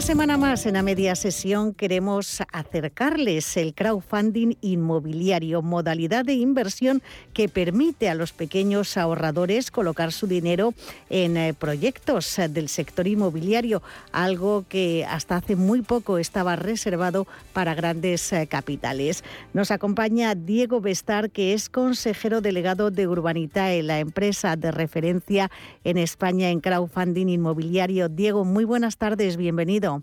Semana 0.00 0.38
más 0.38 0.64
en 0.64 0.74
la 0.74 0.82
media 0.82 1.14
sesión 1.14 1.74
queremos 1.74 2.42
acercarles 2.52 3.56
el 3.56 3.74
crowdfunding 3.74 4.54
inmobiliario, 4.62 5.62
modalidad 5.62 6.24
de 6.24 6.34
inversión 6.34 7.02
que 7.34 7.48
permite 7.48 8.08
a 8.08 8.14
los 8.14 8.32
pequeños 8.32 8.96
ahorradores 8.96 9.70
colocar 9.70 10.12
su 10.12 10.26
dinero 10.26 10.72
en 11.10 11.36
eh, 11.36 11.54
proyectos 11.54 12.40
del 12.50 12.68
sector 12.68 13.06
inmobiliario, 13.08 13.82
algo 14.10 14.64
que 14.68 15.04
hasta 15.04 15.36
hace 15.36 15.54
muy 15.54 15.82
poco 15.82 16.18
estaba 16.18 16.56
reservado 16.56 17.26
para 17.52 17.74
grandes 17.74 18.32
eh, 18.32 18.46
capitales. 18.46 19.22
Nos 19.52 19.70
acompaña 19.70 20.34
Diego 20.34 20.80
Bestar, 20.80 21.30
que 21.30 21.52
es 21.52 21.68
consejero 21.68 22.40
delegado 22.40 22.90
de 22.90 23.06
Urbanitae, 23.06 23.82
la 23.82 23.98
empresa 23.98 24.56
de 24.56 24.70
referencia 24.70 25.50
en 25.84 25.98
España 25.98 26.48
en 26.48 26.60
crowdfunding 26.60 27.28
inmobiliario. 27.28 28.08
Diego, 28.08 28.44
muy 28.44 28.64
buenas 28.64 28.96
tardes, 28.96 29.36
bienvenido. 29.36 29.99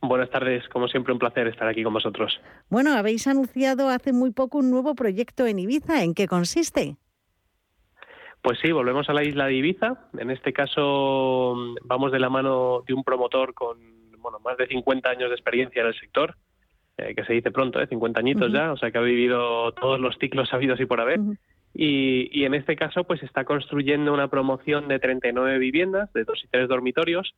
Buenas 0.00 0.30
tardes, 0.30 0.68
como 0.68 0.88
siempre 0.88 1.12
un 1.12 1.18
placer 1.18 1.46
estar 1.48 1.68
aquí 1.68 1.82
con 1.82 1.94
vosotros. 1.94 2.40
Bueno, 2.68 2.94
habéis 2.94 3.26
anunciado 3.26 3.88
hace 3.88 4.12
muy 4.12 4.32
poco 4.32 4.58
un 4.58 4.70
nuevo 4.70 4.94
proyecto 4.94 5.46
en 5.46 5.58
Ibiza. 5.58 6.02
¿En 6.02 6.14
qué 6.14 6.26
consiste? 6.26 6.96
Pues 8.42 8.58
sí, 8.60 8.72
volvemos 8.72 9.08
a 9.08 9.14
la 9.14 9.24
isla 9.24 9.46
de 9.46 9.54
Ibiza. 9.54 10.08
En 10.18 10.30
este 10.30 10.52
caso 10.52 11.56
vamos 11.82 12.12
de 12.12 12.18
la 12.18 12.28
mano 12.28 12.82
de 12.86 12.92
un 12.92 13.02
promotor 13.02 13.54
con 13.54 13.78
bueno, 14.18 14.38
más 14.40 14.56
de 14.56 14.66
50 14.66 15.08
años 15.08 15.28
de 15.28 15.34
experiencia 15.34 15.82
en 15.82 15.88
el 15.88 15.94
sector, 15.94 16.34
eh, 16.96 17.14
que 17.14 17.24
se 17.24 17.34
dice 17.34 17.50
pronto, 17.50 17.80
¿eh? 17.80 17.86
50 17.86 18.20
añitos 18.20 18.52
ya, 18.52 18.72
o 18.72 18.76
sea 18.76 18.90
que 18.90 18.98
ha 18.98 19.02
vivido 19.02 19.72
todos 19.72 20.00
los 20.00 20.16
ciclos 20.18 20.52
habidos 20.52 20.80
y 20.80 20.86
por 20.86 21.00
haber. 21.00 21.20
y, 21.74 22.28
y, 22.32 22.44
en 22.44 22.54
este 22.54 22.76
caso 22.76 23.04
pues 23.04 23.22
está 23.22 23.44
construyendo 23.44 24.12
una 24.12 24.28
promoción 24.28 24.88
de 24.88 24.98
39 24.98 25.58
viviendas, 25.58 26.12
de 26.12 26.24
dos 26.24 26.42
y 26.42 26.48
tres 26.48 26.68
dormitorios, 26.68 27.34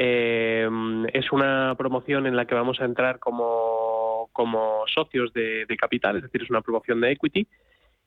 eh, 0.00 0.68
es 1.12 1.32
una 1.32 1.74
promoción 1.76 2.28
en 2.28 2.36
la 2.36 2.44
que 2.44 2.54
vamos 2.54 2.80
a 2.80 2.84
entrar 2.84 3.18
como, 3.18 4.30
como 4.32 4.84
socios 4.86 5.32
de, 5.32 5.66
capital, 5.76 6.16
es 6.16 6.22
decir, 6.22 6.42
es 6.42 6.50
una 6.50 6.62
promoción 6.62 7.00
de 7.00 7.10
equity, 7.10 7.48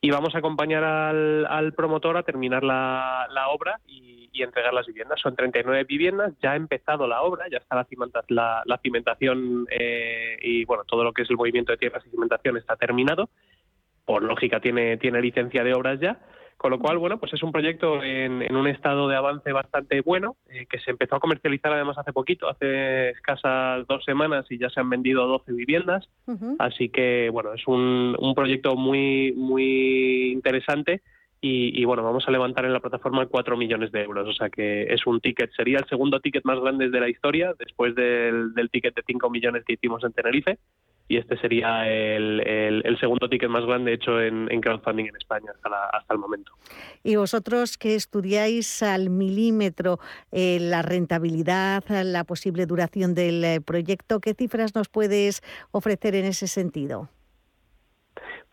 y 0.00 0.10
vamos 0.10 0.34
a 0.34 0.38
acompañar 0.38 0.82
al, 0.82 1.74
promotor 1.74 2.16
a 2.16 2.22
terminar 2.22 2.64
la, 2.64 3.28
obra 3.50 3.78
y, 3.86 4.10
entregar 4.42 4.72
las 4.72 4.86
viviendas. 4.86 5.20
Son 5.20 5.36
39 5.36 5.84
viviendas, 5.84 6.32
ya 6.42 6.52
ha 6.52 6.56
empezado 6.56 7.06
la 7.06 7.22
obra, 7.22 7.44
ya 7.48 7.58
está 7.58 7.76
la, 8.28 8.62
la, 8.64 8.78
cimentación 8.78 9.66
eh, 9.70 10.36
y 10.40 10.64
bueno, 10.64 10.84
todo 10.84 11.04
lo 11.04 11.12
que 11.12 11.22
es 11.22 11.30
el 11.30 11.36
movimiento 11.36 11.70
de 11.70 11.78
tierras 11.78 12.02
y 12.06 12.10
cimentación 12.10 12.56
está 12.56 12.74
terminado. 12.76 13.28
Por 14.06 14.22
lógica 14.24 14.58
tiene, 14.58 14.96
tiene 14.96 15.20
licencia 15.20 15.62
de 15.62 15.74
obras 15.74 16.00
ya 16.00 16.18
con 16.62 16.70
lo 16.70 16.78
cual, 16.78 16.96
bueno, 16.98 17.18
pues 17.18 17.34
es 17.34 17.42
un 17.42 17.50
proyecto 17.50 18.04
en, 18.04 18.54
un 18.54 18.68
estado 18.68 19.08
de 19.08 19.16
avance 19.16 19.50
bastante 19.50 20.00
bueno, 20.00 20.36
eh, 20.48 20.66
que 20.70 20.78
se 20.78 20.92
empezó 20.92 21.16
a 21.16 21.20
comercializar 21.20 21.72
además 21.72 21.98
hace 21.98 22.12
poquito, 22.12 22.48
hace 22.48 23.10
escasas 23.10 23.84
dos 23.88 24.04
semanas 24.04 24.46
y 24.48 24.58
ya 24.58 24.70
se 24.70 24.78
han 24.78 24.88
vendido 24.88 25.26
12 25.26 25.52
viviendas. 25.54 26.08
Así 26.60 26.88
que, 26.88 27.30
bueno, 27.30 27.52
es 27.52 27.66
un, 27.66 28.32
proyecto 28.36 28.76
muy, 28.76 29.32
muy 29.32 30.30
interesante. 30.30 31.02
Y, 31.44 31.84
bueno, 31.84 32.04
vamos 32.04 32.28
a 32.28 32.30
levantar 32.30 32.64
en 32.64 32.72
la 32.72 32.78
plataforma 32.78 33.26
4 33.26 33.56
millones 33.56 33.90
de 33.90 34.02
euros. 34.02 34.28
O 34.28 34.32
sea 34.32 34.48
que 34.48 34.84
es 34.84 35.04
un 35.08 35.20
ticket, 35.20 35.50
sería 35.56 35.78
el 35.78 35.88
segundo 35.88 36.20
ticket 36.20 36.44
más 36.44 36.60
grande 36.60 36.88
de 36.88 37.00
la 37.00 37.08
historia, 37.08 37.54
después 37.58 37.96
del, 37.96 38.54
del 38.54 38.70
ticket 38.70 38.94
de 38.94 39.02
5 39.04 39.28
millones 39.28 39.64
que 39.64 39.72
hicimos 39.72 40.04
en 40.04 40.12
Tenerife 40.12 40.58
y 41.12 41.18
este 41.18 41.36
sería 41.36 41.86
el, 41.90 42.96
segundo 42.98 43.28
ticket 43.28 43.50
más 43.50 43.66
grande 43.66 43.92
hecho 43.92 44.18
en, 44.18 44.48
crowdfunding 44.62 45.04
en 45.04 45.16
España 45.16 45.52
hasta, 45.92 46.14
el 46.14 46.18
momento. 46.18 46.52
Y 47.04 47.16
vosotros 47.16 47.76
que 47.76 47.94
estudiáis 47.94 48.82
al 48.82 49.10
milímetro 49.10 49.98
eh, 50.30 50.56
la 50.58 50.80
rentabilidad, 50.80 51.84
la 51.86 52.24
posible 52.24 52.64
duración 52.64 53.14
del 53.14 53.44
eh, 53.44 53.60
proyecto, 53.60 54.20
¿qué 54.20 54.32
cifras 54.32 54.74
nos 54.74 54.88
puedes 54.88 55.42
ofrecer 55.70 56.14
en 56.14 56.24
ese 56.24 56.46
sentido? 56.46 57.10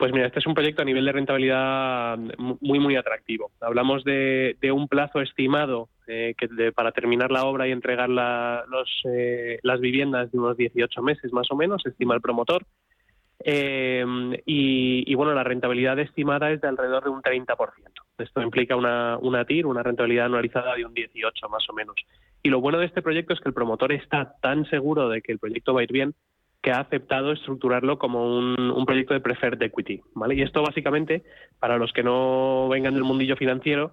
Pues 0.00 0.14
mira, 0.14 0.28
este 0.28 0.38
es 0.38 0.46
un 0.46 0.54
proyecto 0.54 0.80
a 0.80 0.86
nivel 0.86 1.04
de 1.04 1.12
rentabilidad 1.12 2.16
muy, 2.38 2.78
muy 2.78 2.96
atractivo. 2.96 3.50
Hablamos 3.60 4.02
de, 4.02 4.56
un 4.72 4.88
plazo 4.88 5.20
estimado 5.20 5.90
eh, 6.06 6.34
que 6.38 6.72
para 6.72 6.90
terminar 6.92 7.30
la 7.30 7.44
obra 7.44 7.68
y 7.68 7.72
entregar 7.72 8.08
los, 8.08 8.88
eh, 9.04 9.58
las 9.62 9.78
viviendas 9.78 10.32
de 10.32 10.38
unos 10.38 10.56
18 10.56 11.02
meses 11.02 11.34
más 11.34 11.50
o 11.50 11.54
menos, 11.54 11.84
estima 11.84 12.14
el 12.14 12.22
promotor. 12.22 12.64
Eh, 13.44 14.02
y, 14.46 15.14
bueno, 15.16 15.34
la 15.34 15.44
rentabilidad 15.44 15.98
estimada 15.98 16.50
es 16.50 16.62
de 16.62 16.68
alrededor 16.68 17.04
de 17.04 17.10
un 17.10 17.20
30%. 17.20 17.54
Esto 18.16 18.40
implica 18.40 18.76
una, 18.76 19.18
una 19.18 19.44
TIR, 19.44 19.66
una 19.66 19.82
rentabilidad 19.82 20.26
anualizada 20.26 20.76
de 20.76 20.86
un 20.86 20.94
18 20.94 21.46
más 21.50 21.68
o 21.68 21.74
menos. 21.74 21.96
Y 22.42 22.48
lo 22.48 22.62
bueno 22.62 22.78
de 22.78 22.86
este 22.86 23.02
proyecto 23.02 23.34
es 23.34 23.40
que 23.40 23.50
el 23.50 23.54
promotor 23.54 23.92
está 23.92 24.34
tan 24.40 24.64
seguro 24.70 25.10
de 25.10 25.20
que 25.20 25.32
el 25.32 25.38
proyecto 25.38 25.74
va 25.74 25.80
a 25.80 25.84
ir 25.84 25.92
bien 25.92 26.14
que 26.62 26.72
ha 26.72 26.80
aceptado 26.80 27.32
estructurarlo 27.32 27.98
como 27.98 28.24
un, 28.24 28.84
proyecto 28.86 29.14
de 29.14 29.20
preferred 29.20 29.62
equity, 29.62 30.02
¿vale? 30.14 30.34
Y 30.34 30.42
esto 30.42 30.62
básicamente, 30.62 31.22
para 31.58 31.78
los 31.78 31.92
que 31.92 32.02
no 32.02 32.68
vengan 32.68 32.94
del 32.94 33.04
mundillo 33.04 33.36
financiero, 33.36 33.92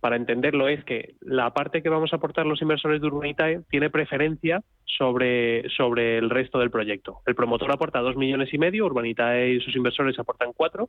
para 0.00 0.16
entenderlo 0.16 0.68
es 0.68 0.84
que 0.84 1.14
la 1.20 1.52
parte 1.52 1.82
que 1.82 1.88
vamos 1.88 2.12
a 2.12 2.16
aportar 2.16 2.46
los 2.46 2.62
inversores 2.62 3.00
de 3.00 3.06
Urbanitae 3.08 3.62
tiene 3.68 3.90
preferencia 3.90 4.62
sobre, 4.84 5.68
sobre 5.70 6.18
el 6.18 6.30
resto 6.30 6.58
del 6.58 6.70
proyecto. 6.70 7.20
El 7.26 7.34
promotor 7.34 7.70
aporta 7.72 8.00
dos 8.00 8.16
millones 8.16 8.52
y 8.52 8.58
medio, 8.58 8.86
Urbanitae 8.86 9.54
y 9.54 9.60
sus 9.60 9.74
inversores 9.76 10.18
aportan 10.18 10.52
cuatro, 10.52 10.88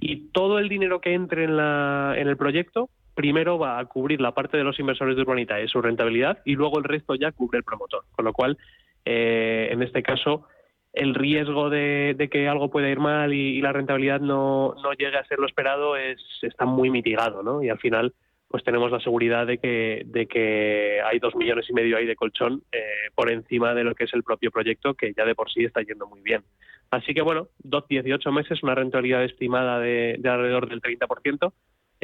y 0.00 0.28
todo 0.28 0.58
el 0.58 0.68
dinero 0.68 1.00
que 1.00 1.14
entre 1.14 1.44
en, 1.44 1.56
la, 1.56 2.14
en 2.16 2.28
el 2.28 2.36
proyecto 2.36 2.88
primero 3.14 3.58
va 3.58 3.78
a 3.78 3.84
cubrir 3.86 4.20
la 4.20 4.32
parte 4.32 4.56
de 4.56 4.64
los 4.64 4.78
inversores 4.78 5.16
de 5.16 5.22
Urbanitae, 5.22 5.68
su 5.68 5.80
rentabilidad, 5.80 6.38
y 6.44 6.54
luego 6.54 6.78
el 6.78 6.84
resto 6.84 7.14
ya 7.14 7.32
cubre 7.32 7.58
el 7.58 7.64
promotor. 7.64 8.04
Con 8.12 8.24
lo 8.24 8.32
cual, 8.32 8.58
eh, 9.04 9.68
en 9.70 9.82
este 9.82 10.02
caso, 10.02 10.46
el 10.94 11.14
riesgo 11.14 11.70
de, 11.70 12.28
que 12.30 12.48
algo 12.48 12.70
pueda 12.70 12.88
ir 12.88 13.00
mal 13.00 13.34
y, 13.34 13.60
la 13.60 13.72
rentabilidad 13.72 14.20
no, 14.20 14.74
no, 14.82 14.92
llegue 14.92 15.16
a 15.16 15.24
ser 15.24 15.38
lo 15.38 15.46
esperado 15.46 15.96
es, 15.96 16.20
está 16.42 16.64
muy 16.64 16.88
mitigado, 16.90 17.42
¿no? 17.42 17.62
Y 17.62 17.68
al 17.68 17.78
final, 17.78 18.14
pues 18.48 18.62
tenemos 18.62 18.92
la 18.92 19.00
seguridad 19.00 19.46
de 19.46 19.58
que, 19.58 20.02
de 20.06 20.26
que 20.26 21.00
hay 21.04 21.18
dos 21.18 21.34
millones 21.34 21.66
y 21.68 21.72
medio 21.72 21.96
ahí 21.96 22.06
de 22.06 22.14
colchón 22.14 22.62
eh, 22.70 23.10
por 23.14 23.30
encima 23.30 23.74
de 23.74 23.82
lo 23.82 23.94
que 23.94 24.04
es 24.04 24.14
el 24.14 24.22
propio 24.22 24.52
proyecto, 24.52 24.94
que 24.94 25.12
ya 25.16 25.24
de 25.24 25.34
por 25.34 25.50
sí 25.50 25.64
está 25.64 25.82
yendo 25.82 26.06
muy 26.06 26.20
bien. 26.20 26.42
Así 26.90 27.12
que 27.12 27.22
bueno, 27.22 27.48
12, 27.64 27.86
18 28.02 28.30
meses, 28.30 28.62
una 28.62 28.76
rentabilidad 28.76 29.24
estimada 29.24 29.80
de, 29.80 30.16
de 30.18 30.28
alrededor 30.28 30.68
del 30.68 30.80
30%, 30.80 31.52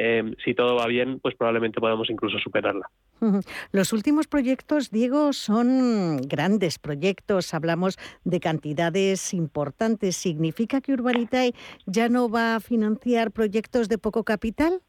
Em, 0.02 0.34
si 0.42 0.54
todo 0.54 0.76
va 0.76 0.86
bien, 0.86 1.20
pues 1.20 1.34
probablemente 1.34 1.78
podamos 1.78 2.08
incluso 2.08 2.38
superarla. 2.38 2.88
Los 3.72 3.92
últimos 3.92 4.28
proyectos, 4.28 4.90
Diego, 4.90 5.34
son 5.34 6.22
grandes 6.22 6.78
proyectos, 6.78 7.52
hablamos 7.52 7.98
de 8.24 8.40
cantidades 8.40 9.34
importantes. 9.34 10.16
¿Significa 10.16 10.80
que 10.80 10.94
Urbanitae 10.94 11.52
ya 11.84 12.08
no 12.08 12.30
va 12.30 12.56
a 12.56 12.60
financiar 12.60 13.30
proyectos 13.30 13.90
de 13.90 13.98
poco 13.98 14.24
capital? 14.24 14.80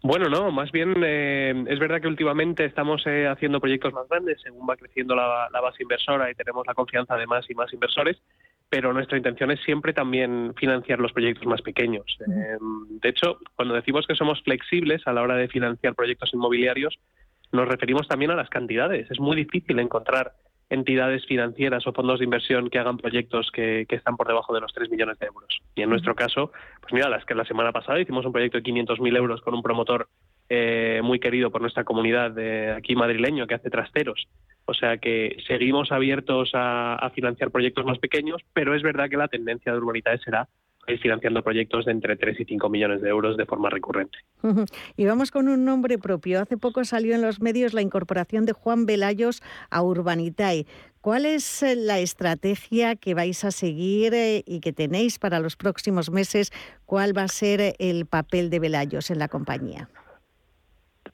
Bueno, 0.00 0.28
no, 0.28 0.52
más 0.52 0.70
bien 0.70 0.94
eh, 1.04 1.64
es 1.66 1.78
verdad 1.80 2.00
que 2.00 2.06
últimamente 2.06 2.64
estamos 2.64 3.04
eh, 3.06 3.26
haciendo 3.26 3.58
proyectos 3.58 3.92
más 3.92 4.08
grandes 4.08 4.40
según 4.40 4.64
va 4.68 4.76
creciendo 4.76 5.16
la, 5.16 5.48
base 5.60 5.82
inversora 5.82 6.30
y 6.30 6.36
tenemos 6.36 6.64
la 6.68 6.74
confianza 6.74 7.16
de 7.16 7.26
más 7.26 7.50
y 7.50 7.54
más 7.56 7.72
inversores 7.72 8.16
pero 8.70 8.92
nuestra 8.92 9.16
intención 9.16 9.50
es 9.50 9.60
siempre 9.60 9.92
también 9.92 10.54
financiar 10.56 10.98
los 10.98 11.12
proyectos 11.12 11.46
más 11.46 11.62
pequeños. 11.62 12.04
Em, 12.20 13.00
de 13.00 13.08
hecho, 13.08 13.38
cuando 13.54 13.74
decimos 13.74 14.06
que 14.06 14.14
somos 14.14 14.42
flexibles 14.42 15.06
a 15.06 15.12
la 15.12 15.22
hora 15.22 15.36
de 15.36 15.48
financiar 15.48 15.94
proyectos 15.94 16.34
inmobiliarios, 16.34 16.98
nos 17.50 17.66
referimos 17.66 18.06
también 18.08 18.30
a 18.30 18.36
las 18.36 18.50
cantidades. 18.50 19.10
Es 19.10 19.20
muy 19.20 19.36
difícil 19.36 19.78
encontrar 19.78 20.32
entidades 20.70 21.24
financieras 21.24 21.86
o 21.86 21.94
fondos 21.94 22.18
de 22.18 22.26
inversión 22.26 22.68
que 22.68 22.78
hagan 22.78 22.98
proyectos 22.98 23.50
que, 23.50 23.86
están 23.88 24.18
por 24.18 24.28
debajo 24.28 24.52
de 24.52 24.60
los 24.60 24.72
3 24.74 24.90
millones 24.90 25.18
de 25.18 25.26
euros. 25.26 25.60
Y 25.74 25.80
en 25.80 25.88
nuestro 25.88 26.14
caso, 26.14 26.52
pues 26.82 26.92
mira, 26.92 27.08
las 27.08 27.24
que 27.24 27.34
la 27.34 27.46
semana 27.46 27.72
pasada 27.72 28.00
hicimos 28.00 28.26
un 28.26 28.32
proyecto 28.32 28.58
de 28.58 28.64
500.000 28.64 29.16
euros 29.16 29.40
con 29.40 29.54
un 29.54 29.62
promotor 29.62 30.08
eh, 30.50 31.00
muy 31.02 31.20
querido 31.20 31.50
por 31.50 31.62
nuestra 31.62 31.84
comunidad 31.84 32.32
de 32.32 32.72
aquí 32.72 32.94
madrileño 32.94 33.46
que 33.46 33.54
hace 33.54 33.70
trasteros 33.70 34.28
o 34.68 34.74
sea 34.74 34.98
que 34.98 35.38
seguimos 35.46 35.90
abiertos 35.92 36.50
a, 36.52 37.10
financiar 37.14 37.50
proyectos 37.50 37.86
más 37.86 37.98
pequeños, 37.98 38.42
pero 38.52 38.74
es 38.74 38.82
verdad 38.82 39.08
que 39.08 39.16
la 39.16 39.26
tendencia 39.26 39.72
de 39.72 39.78
Urbanitae 39.78 40.18
será 40.18 40.46
ir 40.86 40.98
financiando 40.98 41.42
proyectos 41.42 41.86
de 41.86 41.92
entre 41.92 42.16
3 42.16 42.40
y 42.40 42.44
5 42.44 42.68
millones 42.68 43.00
de 43.00 43.08
euros 43.08 43.38
de 43.38 43.46
forma 43.46 43.70
recurrente. 43.70 44.18
Y 44.96 45.06
vamos 45.06 45.30
con 45.30 45.48
un 45.48 45.64
nombre 45.64 45.96
propio. 45.96 46.40
Hace 46.40 46.58
poco 46.58 46.84
salió 46.84 47.14
en 47.14 47.22
los 47.22 47.40
medios 47.40 47.72
la 47.72 47.80
incorporación 47.80 48.44
de 48.44 48.52
Juan 48.52 48.84
Velayos 48.84 49.42
a 49.70 49.82
Urbanitae. 49.82 50.66
¿Cuál 51.00 51.24
es 51.24 51.62
eh, 51.62 51.74
la 51.74 51.98
estrategia 51.98 52.94
que 52.96 53.14
vais 53.14 53.44
a 53.44 53.50
seguir 53.50 54.12
eh, 54.12 54.42
y 54.46 54.60
que 54.60 54.74
tenéis 54.74 55.18
para 55.18 55.40
los 55.40 55.56
próximos 55.56 56.10
meses? 56.10 56.52
¿Cuál 56.84 57.16
va 57.16 57.22
a 57.22 57.28
ser 57.28 57.74
el 57.78 58.04
papel 58.04 58.50
de 58.50 58.60
Velayos 58.60 59.10
en 59.10 59.18
la 59.18 59.28
compañía? 59.28 59.88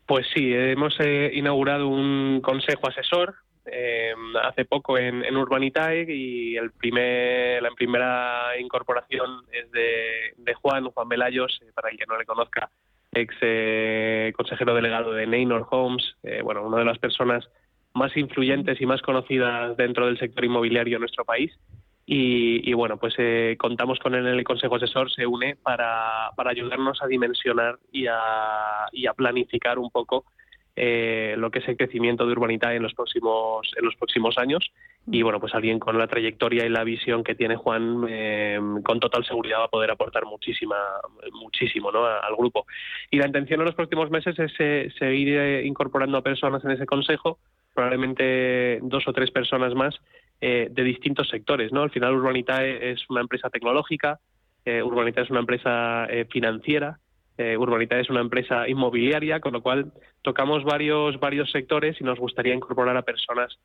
Pues 0.07 0.27
sí, 0.35 0.53
hemos 0.53 0.95
eh, 1.01 1.31
inaugurado 1.35 1.89
un 1.89 2.41
consejo 2.43 2.89
asesor 2.89 3.37
eh, 3.67 4.15
hace 4.43 4.65
poco 4.65 4.99
en, 4.99 5.25
en, 5.25 5.37
Urbanitae 5.37 6.05
y 6.09 6.57
el 6.57 6.71
primer, 6.73 7.63
la 7.63 7.71
primera 7.71 8.59
incorporación 8.59 9.45
es 9.53 9.71
de, 9.73 10.55
Juan, 10.55 10.91
Juan 10.91 11.09
Velayos, 11.09 11.61
eh, 11.63 11.71
para 11.75 11.91
el 11.91 11.99
que 11.99 12.07
no 12.07 12.19
le 12.19 12.25
conozca, 12.25 12.71
ex 13.13 13.35
consejero 14.37 14.75
delegado 14.75 15.13
de 15.13 15.27
Neynor 15.27 15.69
Homes, 15.71 16.17
bueno, 16.43 16.67
una 16.67 16.79
de 16.79 16.85
las 16.85 16.99
personas 16.99 17.49
más 17.95 18.17
influyentes 18.17 18.81
y 18.81 18.87
más 18.87 19.03
conocidas 19.03 19.77
dentro 19.77 20.07
del 20.07 20.19
sector 20.19 20.45
inmobiliario 20.45 20.97
en 20.97 21.01
nuestro 21.01 21.25
país. 21.25 21.53
Y, 22.07 22.71
bueno, 22.75 22.99
pues 22.99 23.15
eh, 23.17 23.57
contamos 23.59 23.99
con 23.99 24.15
él 24.15 24.27
en 24.27 24.35
el 24.35 24.45
Consejo 24.45 24.77
Asesor, 24.77 25.11
se 25.11 25.27
une 25.27 25.57
para, 25.57 26.33
ayudarnos 26.37 27.01
a 27.01 27.07
dimensionar 27.07 27.79
y 27.91 28.07
a 28.07 29.15
planificar 29.17 29.79
un 29.79 29.91
poco 29.91 30.27
eh, 30.77 31.35
lo 31.39 31.51
que 31.51 31.61
es 31.61 31.69
el 31.69 31.77
crecimiento 31.77 32.27
de 32.27 32.33
Urbanita 32.33 32.75
en 32.75 32.83
los 32.83 32.95
próximos 32.95 33.71
en 33.77 33.85
los 33.85 33.95
próximos 33.97 34.39
años 34.39 34.73
y 35.07 35.23
bueno 35.23 35.41
pues 35.41 35.55
alguien 35.55 35.79
con 35.79 35.97
la 35.99 36.09
trayectoria 36.09 36.67
y 36.67 36.69
la 36.69 36.83
visión 36.83 37.23
que 37.23 37.35
tiene 37.35 37.57
Juan 37.57 38.07
eh, 38.09 38.59
con 38.85 38.99
total 38.99 39.25
seguridad 39.25 39.61
va 39.61 39.65
a 39.65 39.69
poder 39.69 39.91
aportar 39.91 40.25
muchísima 40.25 40.77
muchísimo 41.33 41.93
¿no? 41.93 42.05
al 42.05 42.37
grupo 42.37 42.67
y 43.11 43.19
la 43.19 43.27
intención 43.27 43.61
en 43.61 43.67
los 43.67 43.75
próximos 43.75 44.11
meses 44.11 44.39
es 44.39 44.53
seguir 44.99 45.65
incorporando 45.65 46.19
a 46.19 46.23
personas 46.23 46.65
en 46.65 46.73
ese 46.73 46.87
consejo 46.87 47.39
probablemente 47.75 48.79
dos 48.83 49.07
o 49.07 49.13
tres 49.13 49.31
personas 49.31 49.75
más 49.75 50.01
eh, 50.41 50.69
de 50.71 50.83
distintos 50.85 51.29
sectores. 51.29 51.73
¿no? 51.73 51.83
Al 51.83 51.91
final 51.91 52.15
Urbanitae 52.15 52.93
es 52.93 53.01
una 53.11 53.21
empresa 53.21 53.51
tecnológica, 53.51 54.21
eh, 54.65 54.83
Urbanitae 54.83 55.25
es 55.25 55.31
una 55.31 55.41
empresa 55.41 56.07
eh, 56.07 56.27
financiera, 56.31 56.99
eh, 57.39 57.57
Urbanitae 57.57 58.01
es 58.01 58.11
una 58.11 58.21
empresa 58.21 58.69
inmobiliaria, 58.69 59.41
con 59.41 59.53
lo 59.53 59.63
cual 59.63 59.93
tocamos 60.23 60.65
varios, 60.65 61.19
varios 61.21 61.51
sectores 61.51 62.01
y 62.01 62.05
nos 62.05 62.19
gustaría 62.19 62.55
incorporar 62.55 62.97
a 62.97 63.03
personas 63.03 63.59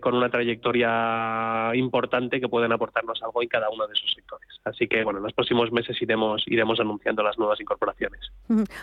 con 0.00 0.14
una 0.14 0.30
trayectoria 0.30 1.70
importante 1.74 2.40
que 2.40 2.48
pueden 2.48 2.72
aportarnos 2.72 3.22
algo 3.22 3.42
en 3.42 3.48
cada 3.50 3.68
uno 3.68 3.86
de 3.86 3.92
esos 3.92 4.10
sectores. 4.14 4.48
Así 4.64 4.88
que, 4.88 5.04
bueno, 5.04 5.18
en 5.18 5.24
los 5.24 5.34
próximos 5.34 5.70
meses 5.70 6.00
iremos, 6.00 6.44
iremos 6.46 6.80
anunciando 6.80 7.22
las 7.22 7.36
nuevas 7.36 7.60
incorporaciones. 7.60 8.20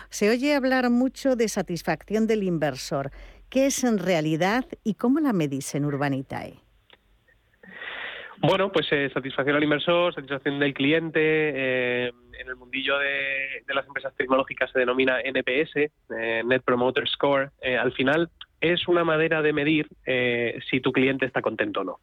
Se 0.08 0.30
oye 0.30 0.54
hablar 0.54 0.88
mucho 0.90 1.34
de 1.34 1.48
satisfacción 1.48 2.28
del 2.28 2.44
inversor. 2.44 3.10
¿Qué 3.50 3.66
es 3.66 3.82
en 3.84 3.98
realidad 3.98 4.66
y 4.84 4.94
cómo 4.94 5.18
la 5.18 5.32
medís 5.32 5.74
en 5.74 5.84
Urbanitae? 5.84 6.60
Bueno, 8.38 8.70
pues 8.70 8.86
eh, 8.92 9.10
satisfacción 9.12 9.56
al 9.56 9.62
inversor, 9.62 10.14
satisfacción 10.14 10.58
del 10.58 10.74
cliente. 10.74 11.20
Eh, 11.20 12.12
en 12.38 12.48
el 12.48 12.56
mundillo 12.56 12.98
de, 12.98 13.62
las 13.74 13.86
empresas 13.86 14.14
tecnológicas 14.16 14.70
se 14.70 14.78
denomina 14.78 15.20
NPS, 15.20 15.76
eh, 15.76 16.42
Net 16.44 16.62
Promoter 16.64 17.08
Score. 17.08 17.50
al 17.62 17.92
final 17.92 18.30
es 18.60 18.88
una 18.88 19.04
manera 19.04 19.42
de 19.42 19.52
medir 19.52 19.88
si 20.70 20.80
tu 20.80 20.90
cliente 20.90 21.26
está 21.26 21.42
contento 21.42 21.80
o 21.80 21.84
no. 21.84 22.00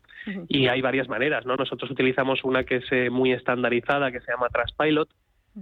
Y 0.47 0.67
hay 0.67 0.81
varias 0.81 1.07
maneras, 1.09 1.45
¿no? 1.45 1.55
Nosotros 1.55 1.89
utilizamos 1.89 2.43
una 2.43 2.63
que 2.63 2.77
es 2.77 3.11
muy 3.11 3.31
estandarizada, 3.31 4.11
que 4.11 4.21
se 4.21 4.31
llama 4.31 4.47
Trustpilot, 4.49 5.09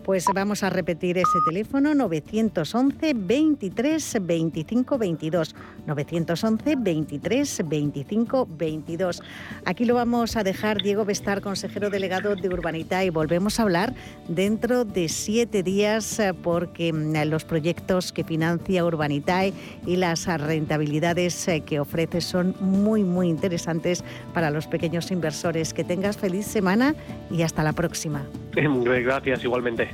Pues 0.03 0.25
vamos 0.33 0.63
a 0.63 0.69
repetir 0.69 1.17
ese 1.17 1.39
teléfono 1.45 1.93
911 1.93 3.13
23 3.15 4.17
25 4.21 4.97
22. 4.97 5.55
911 5.85 6.75
23 6.77 7.61
25 7.65 8.47
22. 8.49 9.21
Aquí 9.65 9.85
lo 9.85 9.95
vamos 9.95 10.35
a 10.37 10.43
dejar 10.43 10.81
Diego 10.81 11.05
Bestar, 11.05 11.41
consejero 11.41 11.89
delegado 11.89 12.35
de 12.35 12.49
Urbanita, 12.49 13.03
y 13.03 13.09
volvemos 13.09 13.59
a 13.59 13.63
hablar 13.63 13.93
dentro 14.27 14.85
de 14.85 15.07
siete 15.07 15.63
días 15.63 16.19
eh, 16.19 16.33
porque 16.33 16.91
mm, 16.91 17.29
los 17.29 17.45
proyectos 17.45 18.11
que 18.11 18.23
financia 18.23 18.83
Urbanitae 18.83 19.53
y 19.85 19.97
las 19.97 20.25
rentabilidades 20.25 21.47
eh, 21.47 21.61
que 21.61 21.79
ofrece 21.79 22.21
son 22.21 22.55
muy, 22.59 23.03
muy 23.03 23.29
interesantes 23.29 24.03
para 24.33 24.49
los 24.49 24.67
pequeños 24.67 25.11
inversores. 25.11 25.73
Que 25.73 25.83
tengas 25.83 26.17
feliz 26.17 26.45
semana 26.45 26.95
y 27.29 27.43
hasta 27.43 27.63
la 27.63 27.73
próxima. 27.73 28.25
Gracias, 28.55 29.43
igualmente. 29.43 29.89